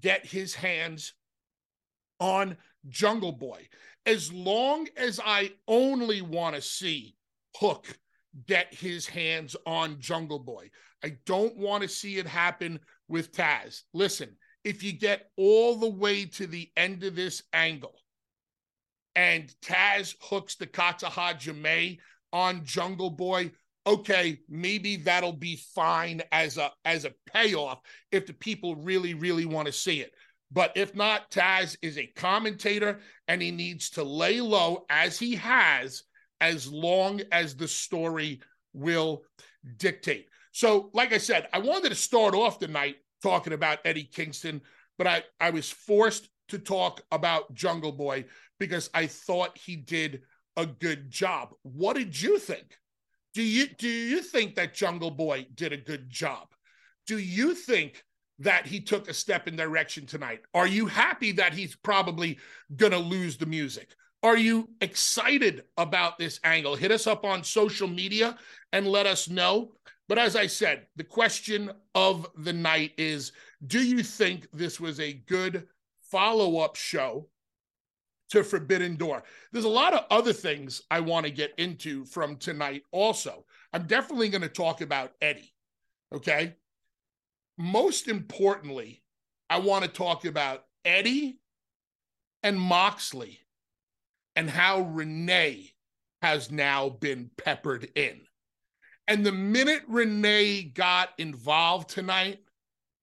get 0.00 0.26
his 0.26 0.54
hands 0.54 1.14
on 2.20 2.56
Jungle 2.88 3.32
Boy. 3.32 3.68
As 4.04 4.32
long 4.32 4.88
as 4.96 5.20
I 5.24 5.52
only 5.66 6.22
want 6.22 6.54
to 6.54 6.62
see 6.62 7.16
Hook 7.56 7.98
get 8.46 8.72
his 8.74 9.06
hands 9.06 9.56
on 9.66 9.98
Jungle 9.98 10.38
Boy, 10.38 10.70
I 11.02 11.16
don't 11.26 11.56
want 11.56 11.82
to 11.82 11.88
see 11.88 12.18
it 12.18 12.26
happen 12.26 12.80
with 13.08 13.32
Taz. 13.32 13.82
Listen, 13.92 14.36
if 14.64 14.82
you 14.82 14.92
get 14.92 15.30
all 15.36 15.76
the 15.76 15.88
way 15.90 16.24
to 16.24 16.46
the 16.46 16.70
end 16.76 17.04
of 17.04 17.14
this 17.14 17.42
angle 17.52 17.94
and 19.14 19.54
Taz 19.62 20.14
hooks 20.20 20.56
the 20.56 20.66
Katahajime 20.66 21.98
on 22.32 22.64
Jungle 22.64 23.10
Boy, 23.10 23.50
okay, 23.86 24.40
maybe 24.48 24.96
that'll 24.96 25.32
be 25.32 25.56
fine 25.74 26.22
as 26.32 26.58
a 26.58 26.70
as 26.84 27.04
a 27.04 27.14
payoff 27.32 27.80
if 28.10 28.26
the 28.26 28.32
people 28.32 28.76
really 28.76 29.14
really 29.14 29.46
want 29.46 29.66
to 29.66 29.72
see 29.72 30.00
it. 30.00 30.12
But 30.50 30.72
if 30.76 30.94
not, 30.94 31.30
Taz 31.30 31.76
is 31.82 31.98
a 31.98 32.06
commentator 32.06 33.00
and 33.26 33.42
he 33.42 33.50
needs 33.50 33.90
to 33.90 34.04
lay 34.04 34.40
low 34.40 34.84
as 34.88 35.18
he 35.18 35.34
has 35.36 36.04
as 36.40 36.70
long 36.70 37.20
as 37.32 37.56
the 37.56 37.66
story 37.66 38.40
will 38.72 39.22
dictate. 39.76 40.28
So, 40.52 40.90
like 40.92 41.12
I 41.12 41.18
said, 41.18 41.48
I 41.52 41.58
wanted 41.58 41.88
to 41.88 41.94
start 41.94 42.34
off 42.34 42.60
the 42.60 42.68
night 42.68 42.96
talking 43.22 43.52
about 43.52 43.80
Eddie 43.84 44.04
Kingston, 44.04 44.60
but 44.98 45.06
I, 45.06 45.22
I 45.40 45.50
was 45.50 45.70
forced 45.70 46.28
to 46.48 46.58
talk 46.58 47.02
about 47.10 47.52
Jungle 47.54 47.92
Boy 47.92 48.26
because 48.58 48.88
I 48.94 49.06
thought 49.06 49.58
he 49.58 49.76
did 49.76 50.22
a 50.56 50.64
good 50.64 51.10
job. 51.10 51.50
What 51.62 51.96
did 51.96 52.20
you 52.20 52.38
think? 52.38 52.78
Do 53.36 53.42
you 53.42 53.66
do 53.66 53.86
you 53.86 54.22
think 54.22 54.54
that 54.54 54.72
Jungle 54.72 55.10
Boy 55.10 55.46
did 55.54 55.74
a 55.74 55.76
good 55.76 56.08
job? 56.08 56.48
Do 57.06 57.18
you 57.18 57.54
think 57.54 58.02
that 58.38 58.66
he 58.66 58.80
took 58.80 59.10
a 59.10 59.14
step 59.14 59.46
in 59.46 59.56
direction 59.56 60.06
tonight? 60.06 60.40
Are 60.54 60.66
you 60.66 60.86
happy 60.86 61.32
that 61.32 61.52
he's 61.52 61.76
probably 61.76 62.38
going 62.76 62.92
to 62.92 62.98
lose 62.98 63.36
the 63.36 63.44
music? 63.44 63.94
Are 64.22 64.38
you 64.38 64.70
excited 64.80 65.64
about 65.76 66.18
this 66.18 66.40
angle? 66.44 66.76
Hit 66.76 66.90
us 66.90 67.06
up 67.06 67.26
on 67.26 67.44
social 67.44 67.86
media 67.86 68.38
and 68.72 68.88
let 68.88 69.04
us 69.04 69.28
know. 69.28 69.72
But 70.08 70.16
as 70.16 70.34
I 70.34 70.46
said, 70.46 70.86
the 70.96 71.04
question 71.04 71.70
of 71.94 72.26
the 72.38 72.54
night 72.54 72.92
is 72.96 73.32
Do 73.66 73.86
you 73.86 74.02
think 74.02 74.48
this 74.54 74.80
was 74.80 74.98
a 74.98 75.12
good 75.12 75.66
follow 76.10 76.60
up 76.60 76.74
show 76.74 77.28
to 78.30 78.42
Forbidden 78.42 78.96
Door. 78.96 79.22
There's 79.52 79.64
a 79.64 79.68
lot 79.68 79.94
of 79.94 80.04
other 80.10 80.32
things 80.32 80.82
I 80.90 81.00
want 81.00 81.26
to 81.26 81.32
get 81.32 81.52
into 81.58 82.04
from 82.04 82.36
tonight 82.36 82.82
also. 82.92 83.44
I'm 83.72 83.86
definitely 83.86 84.28
going 84.28 84.42
to 84.42 84.48
talk 84.48 84.80
about 84.80 85.12
Eddie. 85.20 85.52
Okay. 86.14 86.56
Most 87.58 88.08
importantly, 88.08 89.02
I 89.48 89.58
want 89.60 89.84
to 89.84 89.90
talk 89.90 90.24
about 90.24 90.64
Eddie 90.84 91.38
and 92.42 92.60
Moxley 92.60 93.40
and 94.34 94.50
how 94.50 94.80
Renee 94.80 95.72
has 96.22 96.50
now 96.50 96.88
been 96.88 97.30
peppered 97.36 97.88
in. 97.94 98.20
And 99.08 99.24
the 99.24 99.32
minute 99.32 99.82
Renee 99.86 100.64
got 100.64 101.10
involved 101.18 101.88
tonight, 101.88 102.40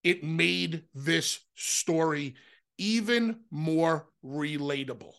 it 0.03 0.23
made 0.23 0.83
this 0.93 1.39
story 1.55 2.35
even 2.77 3.37
more 3.51 4.07
relatable. 4.25 5.13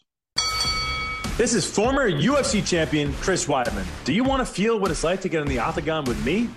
This 1.36 1.52
is 1.52 1.68
former 1.68 2.08
UFC 2.08 2.64
champion 2.64 3.12
Chris 3.14 3.46
Weidman. 3.46 3.84
Do 4.04 4.12
you 4.12 4.22
want 4.22 4.46
to 4.46 4.46
feel 4.46 4.78
what 4.78 4.90
it's 4.90 5.02
like 5.02 5.20
to 5.22 5.28
get 5.28 5.42
in 5.42 5.48
the 5.48 5.58
octagon 5.58 6.04
with 6.04 6.24
me? 6.24 6.48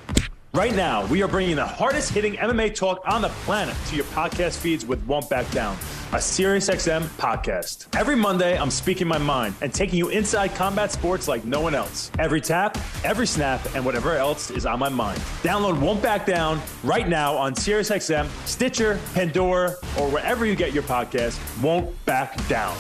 Right 0.53 0.73
now, 0.75 1.05
we 1.07 1.21
are 1.21 1.27
bringing 1.27 1.55
the 1.57 1.65
hardest 1.65 2.11
hitting 2.11 2.35
MMA 2.37 2.73
talk 2.73 3.01
on 3.05 3.21
the 3.21 3.29
planet 3.45 3.75
to 3.87 3.95
your 3.95 4.05
podcast 4.05 4.57
feeds 4.57 4.85
with 4.85 5.05
Won't 5.05 5.29
Back 5.29 5.49
Down, 5.51 5.75
a 6.13 6.17
SiriusXM 6.17 7.03
podcast. 7.17 7.95
Every 7.95 8.15
Monday, 8.15 8.57
I'm 8.57 8.71
speaking 8.71 9.07
my 9.07 9.19
mind 9.19 9.53
and 9.61 9.71
taking 9.71 9.99
you 9.99 10.09
inside 10.09 10.55
combat 10.55 10.91
sports 10.91 11.27
like 11.27 11.45
no 11.45 11.61
one 11.61 11.75
else. 11.75 12.11
Every 12.17 12.41
tap, 12.41 12.77
every 13.03 13.27
snap, 13.27 13.61
and 13.75 13.85
whatever 13.85 14.13
else 14.15 14.49
is 14.49 14.65
on 14.65 14.79
my 14.79 14.89
mind. 14.89 15.19
Download 15.43 15.79
Won't 15.79 16.01
Back 16.01 16.25
Down 16.25 16.59
right 16.83 17.07
now 17.07 17.35
on 17.35 17.53
SiriusXM, 17.53 18.27
Stitcher, 18.47 18.99
Pandora, 19.13 19.75
or 19.99 20.09
wherever 20.09 20.45
you 20.45 20.55
get 20.55 20.73
your 20.73 20.83
podcast. 20.83 21.37
Won't 21.61 21.93
Back 22.05 22.35
Down. 22.47 22.75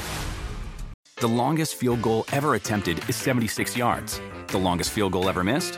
The 1.17 1.27
longest 1.27 1.75
field 1.75 2.01
goal 2.01 2.25
ever 2.31 2.55
attempted 2.55 3.07
is 3.09 3.15
76 3.17 3.75
yards. 3.77 4.19
The 4.47 4.57
longest 4.57 4.91
field 4.91 5.11
goal 5.11 5.29
ever 5.29 5.43
missed? 5.43 5.77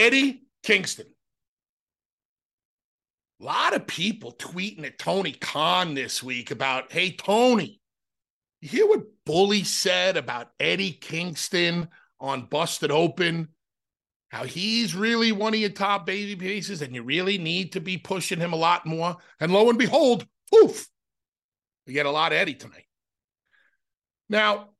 Eddie 0.00 0.44
Kingston. 0.62 1.04
A 3.38 3.44
lot 3.44 3.76
of 3.76 3.86
people 3.86 4.32
tweeting 4.32 4.86
at 4.86 4.98
Tony 4.98 5.32
Khan 5.32 5.92
this 5.92 6.22
week 6.22 6.50
about, 6.50 6.90
hey, 6.90 7.10
Tony, 7.12 7.82
you 8.62 8.68
hear 8.70 8.86
what 8.86 9.02
Bully 9.26 9.62
said 9.62 10.16
about 10.16 10.52
Eddie 10.58 10.92
Kingston 10.92 11.88
on 12.18 12.46
Busted 12.46 12.90
Open? 12.90 13.48
How 14.30 14.44
he's 14.44 14.94
really 14.94 15.32
one 15.32 15.52
of 15.52 15.60
your 15.60 15.68
top 15.68 16.06
baby 16.06 16.34
pieces 16.34 16.80
and 16.80 16.94
you 16.94 17.02
really 17.02 17.36
need 17.36 17.72
to 17.72 17.80
be 17.80 17.98
pushing 17.98 18.40
him 18.40 18.54
a 18.54 18.56
lot 18.56 18.86
more. 18.86 19.18
And 19.38 19.52
lo 19.52 19.68
and 19.68 19.78
behold, 19.78 20.26
poof, 20.50 20.88
we 21.86 21.92
get 21.92 22.06
a 22.06 22.10
lot 22.10 22.32
of 22.32 22.38
Eddie 22.38 22.54
tonight. 22.54 22.86
Now, 24.30 24.70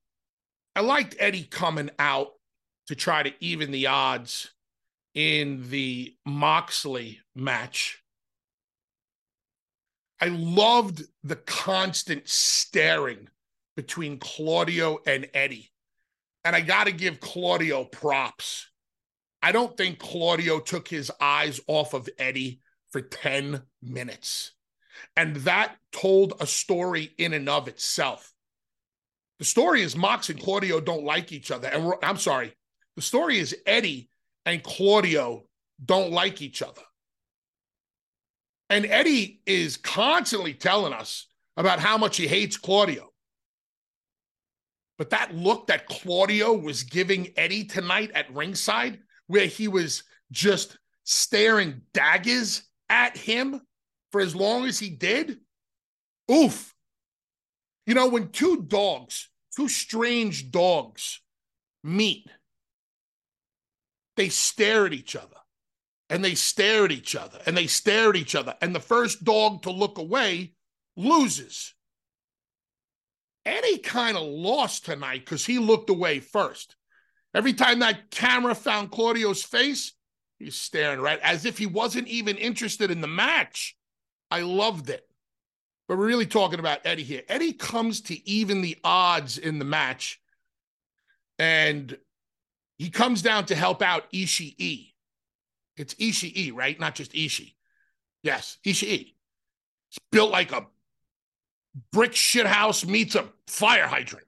I 0.75 0.81
liked 0.81 1.17
Eddie 1.19 1.45
coming 1.45 1.91
out 1.99 2.29
to 2.87 2.95
try 2.95 3.23
to 3.23 3.35
even 3.41 3.71
the 3.71 3.89
odds 3.89 4.51
in 5.21 5.69
the 5.69 6.17
Moxley 6.25 7.21
match. 7.35 8.03
I 10.19 10.29
loved 10.29 11.03
the 11.23 11.37
constant 11.37 12.27
staring 12.27 13.29
between 13.77 14.19
Claudio 14.19 15.01
and 15.07 15.29
Eddie. 15.35 15.71
And 16.43 16.57
I 16.57 16.63
got 16.63 16.85
to 16.85 16.93
give 16.93 17.21
Claudio 17.21 17.85
props. 17.85 18.71
I 19.43 19.53
don't 19.53 19.77
think 19.77 19.99
Claudio 19.99 20.59
took 20.59 20.89
his 20.89 21.13
eyes 21.21 21.61
off 21.67 21.93
of 21.93 22.09
Eddie 22.19 22.63
for 22.91 23.03
10 23.03 23.61
minutes. 23.83 24.53
And 25.17 25.37
that 25.37 25.77
told 25.93 26.33
a 26.41 26.47
story 26.47 27.13
in 27.19 27.35
and 27.35 27.49
of 27.49 27.69
itself. 27.69 28.33
The 29.39 29.45
story 29.45 29.83
is 29.83 29.95
Mox 29.97 30.31
and 30.31 30.41
Claudio 30.41 30.81
don't 30.81 31.05
like 31.05 31.31
each 31.31 31.51
other. 31.51 31.69
And 31.69 31.93
I'm 32.03 32.17
sorry, 32.17 32.55
the 32.97 33.03
story 33.03 33.39
is 33.39 33.55
Eddie 33.67 34.10
and 34.47 34.63
Claudio 34.63 35.45
don't 35.85 36.13
like 36.13 36.43
each 36.43 36.63
other. 36.63 36.83
And 38.69 38.87
Eddie 38.87 39.43
is 39.47 39.77
constantly 39.77 40.55
telling 40.55 40.93
us 40.93 41.27
about 41.57 41.81
how 41.81 41.99
much 41.99 42.17
he 42.17 42.27
hates 42.27 42.57
Claudio. 42.57 43.11
But 44.97 45.11
that 45.11 45.35
look 45.35 45.67
that 45.69 45.89
Claudio 45.89 46.53
was 46.53 46.83
giving 46.83 47.33
Eddie 47.37 47.65
tonight 47.65 48.11
at 48.15 48.33
ringside, 48.33 49.01
where 49.27 49.47
he 49.47 49.67
was 49.67 50.05
just 50.31 50.79
staring 51.05 51.81
daggers 51.93 52.63
at 52.89 53.17
him 53.17 53.61
for 54.13 54.21
as 54.21 54.37
long 54.37 54.67
as 54.67 54.79
he 54.79 54.91
did, 54.91 55.39
oof. 56.31 56.75
You 57.87 57.95
know, 57.95 58.09
when 58.09 58.29
two 58.29 58.63
dogs, 58.63 59.29
two 59.57 59.69
strange 59.69 60.51
dogs 60.51 61.21
meet, 61.83 62.27
they 64.21 64.29
stare 64.29 64.85
at 64.85 64.93
each 64.93 65.17
other 65.17 65.39
and 66.11 66.23
they 66.23 66.35
stare 66.35 66.85
at 66.85 66.93
each 66.93 67.17
other 67.17 67.39
and 67.47 67.57
they 67.57 67.67
stare 67.67 68.11
at 68.11 68.17
each 68.17 68.35
other. 68.35 68.55
And 68.61 68.75
the 68.75 68.81
first 68.81 69.25
dog 69.25 69.63
to 69.63 69.71
look 69.71 69.97
away 69.97 70.53
loses. 70.95 71.75
Eddie 73.47 73.79
kind 73.79 74.19
of 74.19 74.25
lost 74.25 74.85
tonight 74.85 75.25
because 75.25 75.47
he 75.47 75.59
looked 75.59 75.89
away 75.89 76.21
first. 76.21 76.77
Every 77.33 77.55
time 77.55 77.79
that 77.79 78.11
camera 78.11 78.55
found 78.55 78.91
Claudio's 78.91 79.43
face, 79.43 79.95
he's 80.39 80.55
staring 80.55 81.01
right 81.01 81.21
as 81.23 81.47
if 81.47 81.57
he 81.57 81.65
wasn't 81.65 82.09
even 82.09 82.37
interested 82.37 82.91
in 82.91 83.01
the 83.01 83.09
match. 83.09 83.75
I 84.31 84.43
loved 84.43 84.91
it. 84.91 85.09
But 85.89 85.97
we're 85.97 86.09
really 86.09 86.27
talking 86.27 86.59
about 86.59 86.81
Eddie 86.85 87.05
here. 87.05 87.23
Eddie 87.27 87.55
comes 87.55 88.03
to 88.03 88.29
even 88.29 88.61
the 88.61 88.77
odds 88.85 89.39
in 89.39 89.59
the 89.59 89.65
match. 89.65 90.21
And 91.39 91.97
he 92.81 92.89
comes 92.89 93.21
down 93.21 93.45
to 93.45 93.55
help 93.55 93.83
out 93.83 94.11
Ishii. 94.11 94.95
It's 95.77 95.93
Ishii, 95.97 96.51
right? 96.55 96.81
Not 96.81 96.95
just 96.95 97.13
Ishii. 97.13 97.53
Yes, 98.23 98.57
Ishii. 98.67 99.13
It's 99.91 99.99
built 100.11 100.31
like 100.31 100.51
a 100.53 100.67
brick 101.93 102.13
shithouse 102.13 102.87
meets 102.87 103.17
a 103.17 103.29
fire 103.49 103.87
hydrant. 103.87 104.27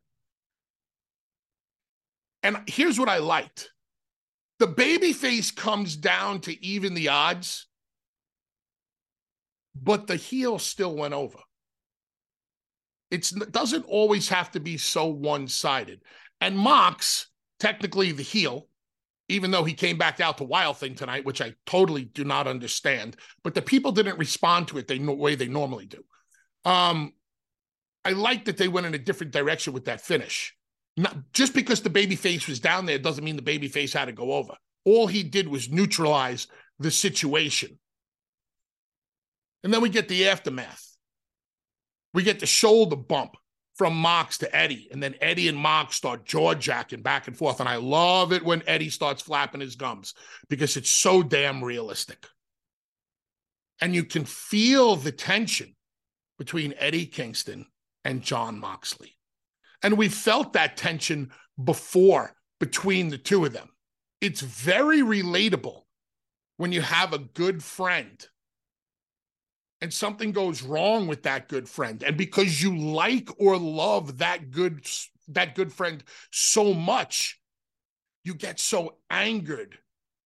And 2.42 2.58
here's 2.66 2.98
what 2.98 3.08
I 3.08 3.18
liked. 3.18 3.70
The 4.58 4.66
baby 4.66 5.14
face 5.14 5.50
comes 5.50 5.96
down 5.96 6.40
to 6.40 6.62
even 6.62 6.92
the 6.92 7.08
odds, 7.08 7.68
but 9.74 10.06
the 10.06 10.16
heel 10.16 10.58
still 10.58 10.94
went 10.94 11.14
over. 11.14 11.38
It's, 13.10 13.32
it 13.32 13.50
doesn't 13.50 13.86
always 13.86 14.28
have 14.28 14.50
to 14.50 14.60
be 14.60 14.76
so 14.76 15.06
one 15.06 15.48
sided. 15.48 16.02
And 16.42 16.58
Mox 16.58 17.28
technically 17.62 18.10
the 18.10 18.24
heel, 18.24 18.66
even 19.28 19.52
though 19.52 19.62
he 19.62 19.72
came 19.72 19.96
back 19.96 20.18
out 20.18 20.38
to 20.38 20.44
Wild 20.44 20.78
Thing 20.78 20.96
tonight, 20.96 21.24
which 21.24 21.40
I 21.40 21.54
totally 21.64 22.04
do 22.04 22.24
not 22.24 22.48
understand. 22.48 23.16
But 23.44 23.54
the 23.54 23.62
people 23.62 23.92
didn't 23.92 24.18
respond 24.18 24.66
to 24.68 24.78
it 24.78 24.88
the 24.88 24.98
way 24.98 25.36
they 25.36 25.46
normally 25.46 25.86
do. 25.86 26.02
Um, 26.64 27.12
I 28.04 28.10
like 28.10 28.46
that 28.46 28.56
they 28.56 28.66
went 28.66 28.86
in 28.86 28.94
a 28.94 28.98
different 28.98 29.32
direction 29.32 29.72
with 29.72 29.84
that 29.84 30.00
finish. 30.00 30.56
Not 30.96 31.16
just 31.32 31.54
because 31.54 31.80
the 31.80 31.88
baby 31.88 32.16
face 32.16 32.48
was 32.48 32.58
down 32.58 32.84
there 32.84 32.98
doesn't 32.98 33.22
mean 33.22 33.36
the 33.36 33.42
baby 33.42 33.68
face 33.68 33.92
had 33.92 34.06
to 34.06 34.12
go 34.12 34.32
over. 34.32 34.54
All 34.84 35.06
he 35.06 35.22
did 35.22 35.46
was 35.46 35.70
neutralize 35.70 36.48
the 36.80 36.90
situation. 36.90 37.78
And 39.62 39.72
then 39.72 39.80
we 39.80 39.88
get 39.88 40.08
the 40.08 40.28
aftermath. 40.28 40.96
We 42.12 42.24
get 42.24 42.40
the 42.40 42.46
shoulder 42.46 42.96
bump 42.96 43.36
from 43.76 43.96
Mox 43.96 44.38
to 44.38 44.54
Eddie, 44.54 44.88
and 44.92 45.02
then 45.02 45.14
Eddie 45.20 45.48
and 45.48 45.56
Mox 45.56 45.96
start 45.96 46.24
jaw 46.24 46.54
jacking 46.54 47.02
back 47.02 47.26
and 47.26 47.36
forth. 47.36 47.60
And 47.60 47.68
I 47.68 47.76
love 47.76 48.32
it 48.32 48.44
when 48.44 48.62
Eddie 48.66 48.90
starts 48.90 49.22
flapping 49.22 49.60
his 49.60 49.76
gums 49.76 50.14
because 50.48 50.76
it's 50.76 50.90
so 50.90 51.22
damn 51.22 51.64
realistic. 51.64 52.26
And 53.80 53.94
you 53.94 54.04
can 54.04 54.24
feel 54.24 54.96
the 54.96 55.12
tension 55.12 55.74
between 56.38 56.74
Eddie 56.78 57.06
Kingston 57.06 57.66
and 58.04 58.22
Jon 58.22 58.58
Moxley. 58.58 59.16
And 59.82 59.98
we 59.98 60.08
felt 60.08 60.52
that 60.52 60.76
tension 60.76 61.32
before 61.62 62.32
between 62.60 63.08
the 63.08 63.18
two 63.18 63.44
of 63.44 63.52
them. 63.52 63.68
It's 64.20 64.40
very 64.40 65.00
relatable 65.00 65.82
when 66.58 66.70
you 66.70 66.80
have 66.80 67.12
a 67.12 67.18
good 67.18 67.62
friend 67.62 68.24
and 69.82 69.92
something 69.92 70.32
goes 70.32 70.62
wrong 70.62 71.06
with 71.06 71.24
that 71.24 71.48
good 71.48 71.68
friend 71.68 72.02
and 72.02 72.16
because 72.16 72.62
you 72.62 72.74
like 72.74 73.28
or 73.38 73.58
love 73.58 74.18
that 74.18 74.50
good 74.50 74.86
that 75.28 75.54
good 75.54 75.72
friend 75.72 76.02
so 76.30 76.72
much 76.72 77.40
you 78.24 78.34
get 78.34 78.58
so 78.58 78.96
angered 79.10 79.78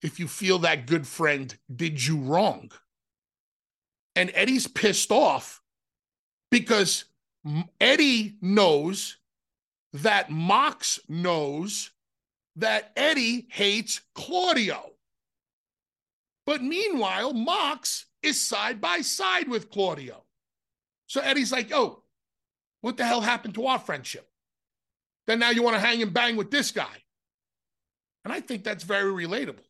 if 0.03 0.21
you 0.21 0.29
feel 0.29 0.61
that 0.61 0.87
good 0.87 1.07
friend 1.07 1.59
did 1.75 2.07
you 2.07 2.19
wrong 2.19 2.71
and 4.15 4.31
Eddie's 4.35 4.69
pissed 4.69 5.11
off 5.11 5.61
because 6.51 7.05
Eddie 7.81 8.37
knows 8.41 9.19
that 9.93 10.31
Mox 10.31 11.01
knows 11.09 11.91
that 12.57 12.93
Eddie 12.97 13.47
hates 13.51 14.01
Claudio. 14.15 14.93
But 16.45 16.63
meanwhile, 16.63 17.33
Mox 17.33 18.07
is 18.23 18.41
side 18.41 18.81
by 18.81 19.01
side 19.01 19.49
with 19.49 19.71
Claudio. 19.71 20.25
So 21.07 21.21
Eddie's 21.21 21.53
like, 21.53 21.73
oh, 21.73 22.03
what 22.81 22.97
the 22.97 23.05
hell 23.05 23.21
happened 23.21 23.55
to 23.55 23.67
our 23.67 23.79
friendship? 23.79 24.29
Then 25.27 25.39
now 25.39 25.51
you 25.51 25.63
want 25.63 25.75
to 25.75 25.81
hang 25.81 26.03
and 26.03 26.15
bang 26.15 26.37
with 26.37 26.51
this 26.51 26.71
guy. 26.71 27.03
And 28.25 28.33
I 28.33 28.41
think 28.41 28.65
that's 28.65 28.85
very 28.85 29.27
relatable. 29.27 29.65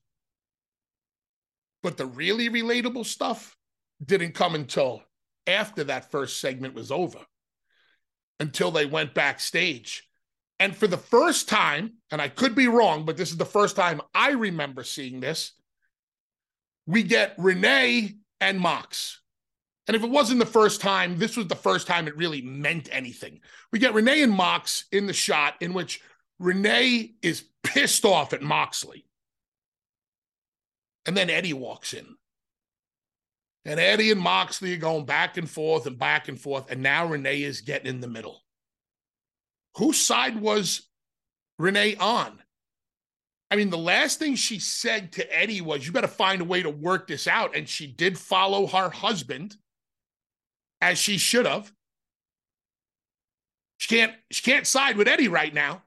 But 1.83 1.97
the 1.97 2.07
really 2.07 2.49
relatable 2.49 3.07
stuff 3.07 3.57
didn't 4.05 4.35
come 4.35 4.55
until 4.55 5.03
after 5.47 5.85
that 5.85 6.11
first 6.11 6.41
segment 6.41 6.75
was 6.75 6.91
over, 6.91 7.21
until 8.41 8.71
they 8.71 8.87
went 8.87 9.15
backstage. 9.15 10.03
And 10.59 10.75
for 10.75 10.87
the 10.87 10.97
first 10.97 11.49
time, 11.49 11.95
and 12.11 12.21
I 12.21 12.29
could 12.29 12.55
be 12.55 12.67
wrong, 12.67 13.05
but 13.05 13.17
this 13.17 13.31
is 13.31 13.37
the 13.37 13.45
first 13.45 13.77
time 13.77 14.01
I 14.15 14.31
remember 14.31 14.85
seeing 14.85 15.21
this, 15.21 15.53
we 16.87 17.03
get 17.03 17.35
Renee 17.37 18.15
and 18.41 18.59
Mox. 18.61 19.21
And 19.87 19.95
if 19.97 20.03
it 20.03 20.11
wasn't 20.11 20.41
the 20.41 20.47
first 20.47 20.81
time, 20.81 21.19
this 21.19 21.37
was 21.37 21.47
the 21.47 21.55
first 21.55 21.87
time 21.87 22.09
it 22.09 22.17
really 22.17 22.43
meant 22.43 22.89
anything. 22.91 23.41
We 23.73 23.79
get 23.79 23.95
Renee 23.95 24.23
and 24.23 24.33
Mox 24.33 24.85
in 24.91 25.07
the 25.07 25.13
shot 25.13 25.55
in 25.61 25.75
which 25.75 26.01
Renee 26.39 27.15
is 27.23 27.45
pissed 27.63 28.05
off 28.05 28.33
at 28.33 28.43
Moxley. 28.43 29.07
And 31.07 31.17
then 31.17 31.31
Eddie 31.31 31.53
walks 31.53 31.95
in. 31.95 32.17
And 33.65 33.81
Eddie 33.81 34.11
and 34.11 34.21
Moxley 34.21 34.75
are 34.75 34.79
going 34.79 35.07
back 35.07 35.37
and 35.37 35.49
forth 35.49 35.87
and 35.87 35.99
back 35.99 36.29
and 36.29 36.41
forth. 36.41 36.71
And 36.71 36.83
now 36.83 37.07
Renee 37.07 37.43
is 37.43 37.61
getting 37.61 37.89
in 37.89 38.01
the 38.01 38.09
middle. 38.09 38.43
Whose 39.77 40.01
side 40.01 40.41
was 40.41 40.83
Renee 41.59 41.97
on? 41.97 42.41
I 43.51 43.57
mean, 43.57 43.71
the 43.71 43.79
last 43.79 44.19
thing 44.19 44.35
she 44.35 44.59
said 44.59 45.13
to 45.13 45.37
Eddie 45.37 45.61
was, 45.61 45.87
You 45.87 45.93
better 45.93 46.09
find 46.09 46.41
a 46.41 46.45
way 46.45 46.63
to 46.63 46.71
work 46.71 47.07
this 47.07 47.27
out. 47.27 47.57
And 47.57 47.69
she 47.69 47.87
did 47.87 48.19
follow 48.19 48.67
her 48.67 48.91
husband 48.91 49.57
as 50.81 50.99
she 50.99 51.17
should 51.19 51.47
have. 51.47 51.73
She 53.79 53.95
can't, 53.95 54.13
she 54.31 54.43
can't 54.43 54.67
side 54.67 54.97
with 54.97 55.09
Eddie 55.09 55.29
right 55.29 55.53
now. 55.53 55.83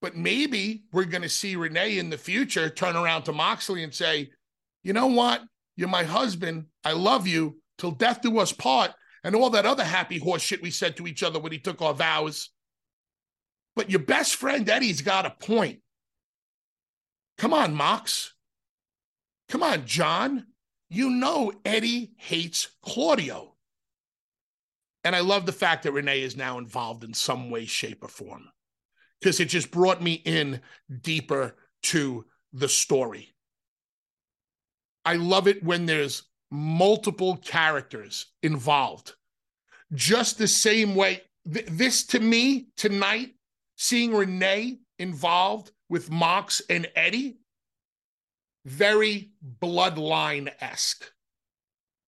But 0.00 0.16
maybe 0.16 0.84
we're 0.92 1.04
going 1.04 1.22
to 1.22 1.28
see 1.28 1.56
Renee 1.56 1.98
in 1.98 2.10
the 2.10 2.18
future 2.18 2.68
turn 2.68 2.96
around 2.96 3.24
to 3.24 3.32
Moxley 3.32 3.82
and 3.82 3.94
say, 3.94 4.30
You 4.84 4.92
know 4.92 5.08
what? 5.08 5.42
You're 5.76 5.88
my 5.88 6.04
husband. 6.04 6.66
I 6.84 6.92
love 6.92 7.26
you 7.26 7.58
till 7.78 7.92
death 7.92 8.22
do 8.22 8.38
us 8.38 8.52
part. 8.52 8.92
And 9.24 9.34
all 9.34 9.50
that 9.50 9.66
other 9.66 9.84
happy 9.84 10.18
horse 10.18 10.42
shit 10.42 10.62
we 10.62 10.70
said 10.70 10.96
to 10.96 11.06
each 11.06 11.22
other 11.22 11.38
when 11.38 11.52
he 11.52 11.58
took 11.58 11.80
our 11.80 11.94
vows. 11.94 12.50
But 13.74 13.90
your 13.90 14.00
best 14.00 14.36
friend 14.36 14.68
Eddie's 14.68 15.00
got 15.00 15.26
a 15.26 15.30
point. 15.30 15.80
Come 17.42 17.54
on, 17.54 17.74
Mox. 17.74 18.34
Come 19.48 19.64
on, 19.64 19.84
Jon. 19.84 20.46
You 20.88 21.10
know 21.10 21.52
Eddie 21.64 22.12
hates 22.16 22.68
Claudio. 22.84 23.56
And 25.02 25.16
I 25.16 25.22
love 25.22 25.44
the 25.44 25.50
fact 25.50 25.82
that 25.82 25.90
Renee 25.90 26.22
is 26.22 26.36
now 26.36 26.58
involved 26.58 27.02
in 27.02 27.12
some 27.12 27.50
way, 27.50 27.64
shape, 27.64 28.04
or 28.04 28.08
form 28.08 28.44
because 29.20 29.40
it 29.40 29.46
just 29.46 29.72
brought 29.72 30.00
me 30.00 30.22
in 30.24 30.60
deeper 31.00 31.56
to 31.82 32.26
the 32.52 32.68
story. 32.68 33.34
I 35.04 35.16
love 35.16 35.48
it 35.48 35.64
when 35.64 35.86
there's 35.86 36.22
multiple 36.52 37.38
characters 37.38 38.26
involved. 38.44 39.14
Just 39.92 40.38
the 40.38 40.46
same 40.46 40.94
way, 40.94 41.22
th- 41.52 41.66
this 41.66 42.06
to 42.06 42.20
me 42.20 42.68
tonight, 42.76 43.34
seeing 43.76 44.14
Renee 44.14 44.78
involved 45.00 45.72
with 45.92 46.10
Mox 46.10 46.62
and 46.70 46.88
Eddie, 46.96 47.36
very 48.64 49.32
bloodline 49.60 50.50
esque. 50.58 51.04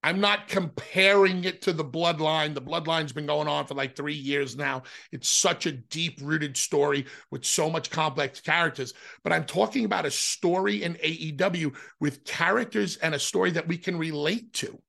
I'm 0.02 0.20
not 0.20 0.48
comparing 0.48 1.44
it 1.44 1.60
to 1.62 1.74
the 1.74 1.84
bloodline. 1.84 2.54
The 2.54 2.62
bloodline's 2.62 3.12
been 3.12 3.26
going 3.26 3.46
on 3.46 3.66
for 3.66 3.74
like 3.74 3.94
three 3.94 4.14
years 4.14 4.56
now. 4.56 4.84
It's 5.12 5.28
such 5.28 5.66
a 5.66 5.72
deep 5.72 6.18
rooted 6.22 6.56
story 6.56 7.04
with 7.30 7.44
so 7.44 7.68
much 7.68 7.90
complex 7.90 8.40
characters. 8.40 8.94
But 9.22 9.34
I'm 9.34 9.44
talking 9.44 9.84
about 9.84 10.06
a 10.06 10.10
story 10.10 10.82
in 10.82 10.94
AEW 10.94 11.76
with 12.00 12.24
characters 12.24 12.96
and 12.96 13.14
a 13.14 13.18
story 13.18 13.50
that 13.50 13.68
we 13.68 13.76
can 13.76 13.98
relate 13.98 14.54
to. 14.54 14.80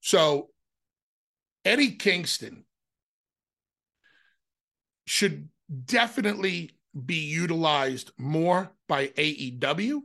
So, 0.00 0.50
Eddie 1.64 1.92
Kingston 1.92 2.66
should 5.06 5.48
definitely 5.86 6.72
be 7.06 7.16
utilized 7.16 8.12
more 8.18 8.72
by 8.88 9.08
AEW. 9.08 10.02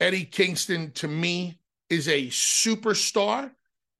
Eddie 0.00 0.24
Kingston, 0.24 0.92
to 0.92 1.08
me, 1.08 1.58
is 1.90 2.08
a 2.08 2.28
superstar 2.28 3.50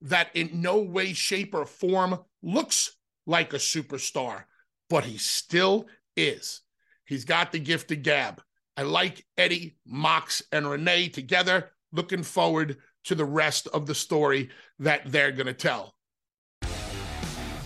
that 0.03 0.29
in 0.35 0.61
no 0.61 0.79
way, 0.79 1.13
shape, 1.13 1.55
or 1.55 1.67
form 1.67 2.19
looks 2.43 2.97
like 3.27 3.53
a 3.53 3.59
superstar, 3.59 4.45
but 4.89 5.05
he 5.05 5.19
still 5.19 5.87
is. 6.17 6.61
He's 7.05 7.25
got 7.25 7.53
the 7.53 7.59
gift 7.59 7.91
of 7.91 8.03
gab. 8.03 8.41
I 8.77 8.83
like 8.83 9.27
Eddie, 9.37 9.77
Mox, 9.85 10.43
and 10.53 10.69
Renee 10.69 11.09
together. 11.09 11.71
Looking 11.93 12.23
forward 12.23 12.77
to 13.05 13.15
the 13.15 13.25
rest 13.25 13.67
of 13.69 13.87
the 13.87 13.95
story 13.95 14.51
that 14.79 15.11
they're 15.11 15.33
going 15.33 15.47
to 15.47 15.55
tell. 15.55 15.95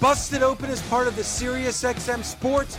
Busted 0.00 0.42
Open 0.42 0.70
is 0.70 0.80
part 0.82 1.06
of 1.06 1.16
the 1.16 1.22
SiriusXM 1.22 2.24
Sports 2.24 2.78